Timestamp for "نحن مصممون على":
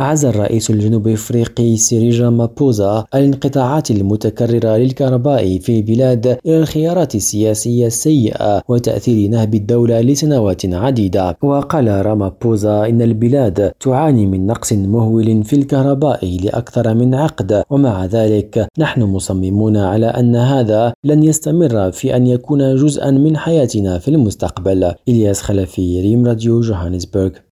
18.78-20.06